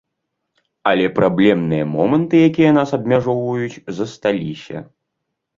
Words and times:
Але 0.91 1.05
праблемныя 1.19 1.85
моманты, 1.95 2.35
якія 2.53 2.71
нас 2.79 2.89
абмяжоўваюць, 2.99 3.83
засталіся. 3.99 4.77